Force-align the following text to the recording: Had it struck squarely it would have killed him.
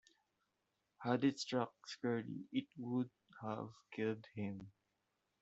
Had 1.03 1.23
it 1.25 1.39
struck 1.39 1.75
squarely 1.87 2.47
it 2.51 2.65
would 2.75 3.11
have 3.43 3.69
killed 3.93 4.25
him. 4.33 4.71